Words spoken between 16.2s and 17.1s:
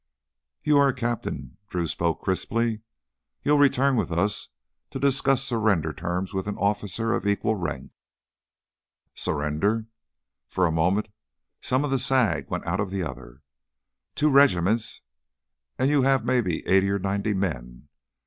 maybe eighty or